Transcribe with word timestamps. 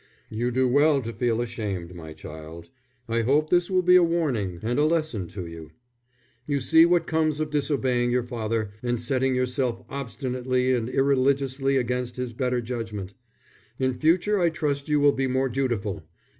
"You 0.31 0.49
do 0.49 0.67
well 0.67 0.99
to 1.03 1.13
feel 1.13 1.41
ashamed, 1.41 1.93
my 1.93 2.11
child. 2.13 2.71
I 3.07 3.21
hope 3.21 3.51
this 3.51 3.69
will 3.69 3.83
be 3.83 3.95
a 3.95 4.01
warning 4.03 4.57
and 4.63 4.79
a 4.79 4.83
lesson 4.83 5.27
to 5.27 5.45
you. 5.45 5.69
You 6.47 6.59
see 6.59 6.87
what 6.87 7.05
comes 7.05 7.39
of 7.39 7.51
disobeying 7.51 8.09
your 8.09 8.23
father, 8.23 8.71
and 8.81 8.99
setting 8.99 9.35
yourself 9.35 9.83
obstinately 9.89 10.73
and 10.73 10.89
irreligiously 10.89 11.77
against 11.77 12.15
his 12.15 12.33
better 12.33 12.61
judgment. 12.61 13.13
In 13.77 13.93
future 13.99 14.39
I 14.39 14.49
trust 14.49 14.89
you 14.89 14.99
will 14.99 15.13
be 15.13 15.27
more 15.27 15.49
dutiful. 15.49 16.03